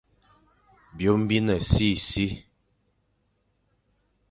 [0.95, 2.27] Byôm bi ne sisi,